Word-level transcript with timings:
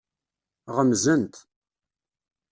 Ɣemzent. 0.75 1.35